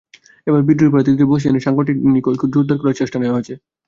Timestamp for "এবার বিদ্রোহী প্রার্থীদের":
0.47-1.29